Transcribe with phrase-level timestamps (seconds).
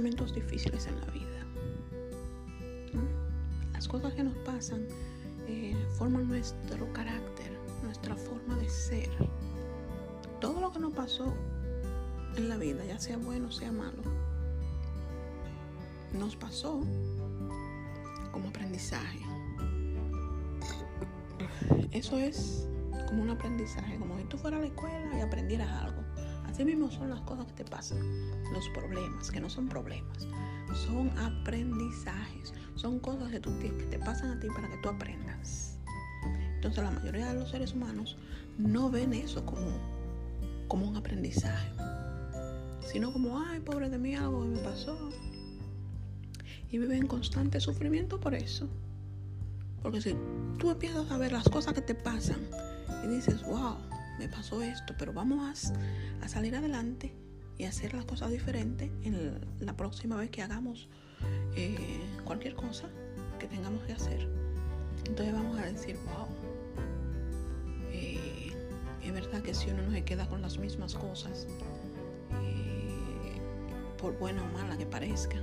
[0.00, 1.28] difíciles en la vida.
[3.72, 4.86] Las cosas que nos pasan
[5.46, 9.10] eh, forman nuestro carácter, nuestra forma de ser.
[10.40, 11.32] Todo lo que nos pasó
[12.36, 14.02] en la vida, ya sea bueno o sea malo,
[16.18, 16.80] nos pasó
[18.32, 19.20] como aprendizaje.
[21.90, 22.66] Eso es
[23.08, 26.01] como un aprendizaje, como si tú fueras a la escuela y aprendieras algo.
[26.62, 27.98] Así mismo son las cosas que te pasan,
[28.52, 30.28] los problemas, que no son problemas,
[30.86, 35.76] son aprendizajes, son cosas que, tú, que te pasan a ti para que tú aprendas.
[36.54, 38.16] Entonces la mayoría de los seres humanos
[38.58, 39.72] no ven eso como,
[40.68, 41.72] como un aprendizaje,
[42.92, 44.96] sino como, ay, pobre de mí, algo me pasó.
[46.70, 48.68] Y viven en constante sufrimiento por eso.
[49.82, 50.14] Porque si
[50.60, 52.38] tú empiezas a ver las cosas que te pasan
[53.02, 53.78] y dices, wow,
[54.18, 55.72] me pasó esto, pero vamos
[56.20, 57.12] a, salir adelante
[57.58, 60.88] y hacer las cosas diferentes en la próxima vez que hagamos
[61.54, 62.88] eh, cualquier cosa
[63.38, 64.28] que tengamos que hacer.
[65.06, 66.26] Entonces vamos a decir, wow,
[67.90, 68.52] eh,
[69.02, 71.46] es verdad que si uno no se queda con las mismas cosas,
[72.42, 73.38] eh,
[73.98, 75.42] por buena o mala que parezcan,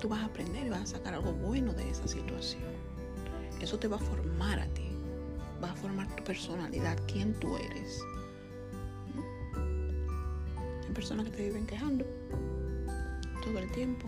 [0.00, 2.62] tú vas a aprender y vas a sacar algo bueno de esa situación.
[3.60, 4.87] Eso te va a formar a ti,
[5.62, 8.00] va a formar tu personalidad, quién tú eres.
[10.86, 12.04] Hay personas que te viven quejando
[13.42, 14.06] todo el tiempo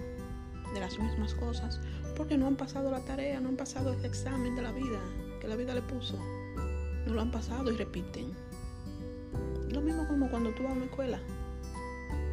[0.75, 1.81] de las mismas cosas
[2.17, 5.01] porque no han pasado la tarea, no han pasado ese examen de la vida
[5.41, 6.19] que la vida le puso.
[7.07, 8.33] No lo han pasado y repiten.
[9.71, 11.19] Lo mismo como cuando tú vas a una escuela,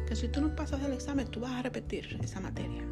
[0.06, 2.82] que si tú no pasas el examen, tú vas a repetir esa materia.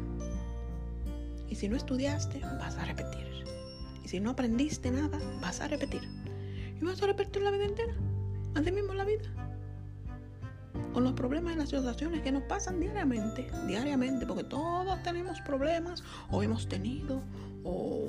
[1.49, 3.46] Y si no estudiaste, vas a repetir.
[4.07, 6.01] Si no aprendiste nada, vas a repetir.
[6.79, 7.93] Y vas a repetir la vida entera.
[8.55, 9.25] Así mismo la vida.
[10.93, 13.51] Con los problemas y las situaciones que nos pasan diariamente.
[13.67, 17.21] Diariamente, porque todos tenemos problemas, o hemos tenido,
[17.65, 18.07] o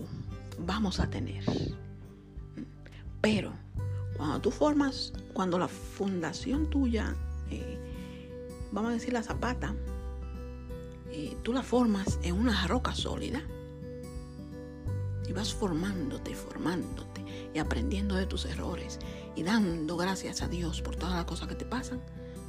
[0.60, 1.42] vamos a tener.
[3.20, 3.52] Pero
[4.16, 7.16] cuando tú formas, cuando la fundación tuya,
[7.50, 7.76] eh,
[8.70, 9.74] vamos a decir la zapata,
[11.10, 13.42] eh, tú la formas en una roca sólida
[15.28, 17.24] y vas formándote, formándote
[17.54, 18.98] y aprendiendo de tus errores
[19.36, 22.00] y dando gracias a Dios por todas las cosas que te pasan,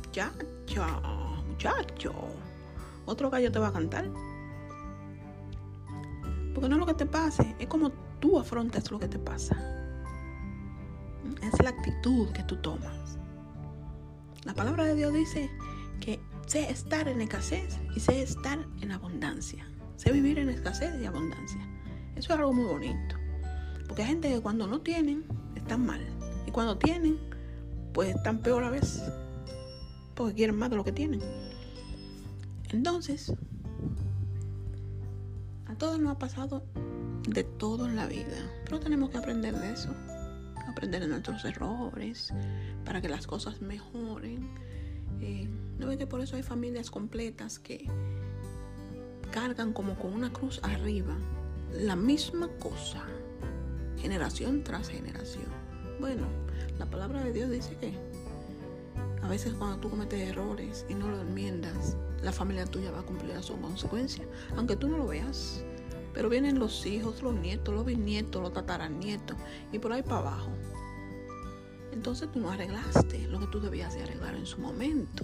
[0.05, 0.85] muchacho,
[1.47, 2.13] muchacho,
[3.05, 4.09] otro gallo te va a cantar.
[6.53, 9.55] Porque no es lo que te pase, es como tú afrontas lo que te pasa.
[11.41, 13.17] Es la actitud que tú tomas.
[14.43, 15.49] La palabra de Dios dice
[15.99, 19.69] que sé estar en escasez y sé estar en abundancia.
[19.95, 21.59] Sé vivir en escasez y abundancia.
[22.19, 23.15] Eso es algo muy bonito.
[23.87, 25.23] Porque hay gente que cuando no tienen,
[25.55, 26.01] están mal.
[26.45, 27.17] Y cuando tienen,
[27.93, 29.09] pues están peor a veces.
[30.15, 31.21] Porque quieren más de lo que tienen.
[32.71, 33.31] Entonces,
[35.67, 36.65] a todos nos ha pasado
[37.25, 38.51] de todo en la vida.
[38.65, 39.95] Pero tenemos que aprender de eso.
[40.67, 42.33] Aprender de nuestros errores.
[42.83, 44.45] Para que las cosas mejoren.
[45.21, 45.47] Eh,
[45.77, 47.89] ¿No ve que por eso hay familias completas que
[49.31, 51.15] cargan como con una cruz arriba
[51.73, 53.03] la misma cosa,
[53.97, 55.47] generación tras generación.
[55.99, 56.23] Bueno,
[56.77, 57.93] la palabra de Dios dice que
[59.21, 63.05] a veces cuando tú cometes errores y no lo enmiendas, la familia tuya va a
[63.05, 64.25] cumplir a su consecuencia,
[64.55, 65.63] aunque tú no lo veas.
[66.13, 69.37] Pero vienen los hijos, los nietos, los bisnietos, los tataranietos
[69.71, 70.49] y por ahí para abajo.
[71.91, 75.23] Entonces tú no arreglaste lo que tú debías de arreglar en su momento.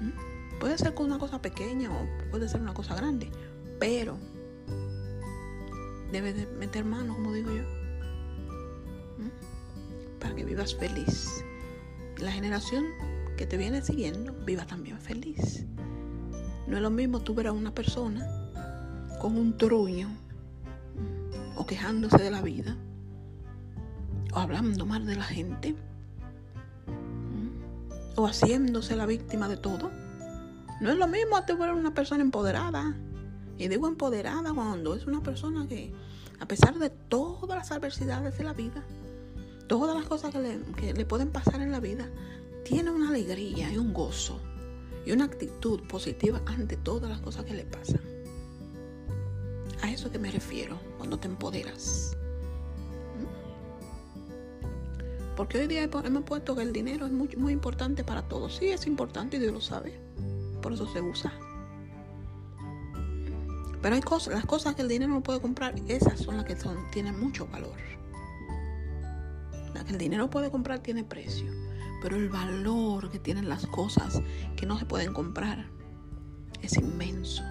[0.00, 0.58] ¿Mm?
[0.58, 3.30] Puede ser con una cosa pequeña o puede ser una cosa grande,
[3.78, 4.18] pero
[6.12, 7.64] debes de meter mano, como digo yo,
[10.20, 11.42] para que vivas feliz.
[12.18, 12.84] La generación
[13.36, 15.64] que te viene siguiendo viva también feliz.
[16.66, 18.26] No es lo mismo tú ver a una persona
[19.20, 20.08] con un truño
[21.56, 22.76] o quejándose de la vida
[24.32, 25.74] o hablando mal de la gente
[28.16, 29.90] o haciéndose la víctima de todo.
[30.80, 32.94] No es lo mismo tú ver una persona empoderada
[33.58, 35.92] y digo empoderada cuando es una persona que,
[36.40, 38.84] a pesar de todas las adversidades de la vida,
[39.68, 40.34] todas las cosas
[40.76, 42.08] que le, pueden pasar en la vida,
[42.64, 44.40] tiene una alegría y un gozo
[45.04, 48.00] y una actitud positiva ante todas las cosas que le pasan.
[49.82, 52.16] A eso que me refiero cuando te empoderas.
[53.18, 53.26] ¿Mm?
[55.36, 58.56] Porque hoy día hemos puesto que el dinero es muy, muy importante para todos.
[58.56, 59.98] Sí, es importante y Dios lo sabe.
[60.60, 61.32] Por eso se usa.
[63.82, 66.56] Pero hay cosas, las cosas que el dinero no puede comprar, esas son las que
[66.56, 67.76] son, tienen mucho valor.
[69.74, 71.50] Las que el dinero puede comprar tiene precio,
[72.00, 74.22] pero el valor que tienen las cosas
[74.56, 75.66] que no se pueden comprar,
[76.62, 77.42] es inmenso.